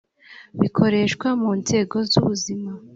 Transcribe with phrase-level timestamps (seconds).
[0.61, 2.69] bikoreshwa mu nzego z’ubuzima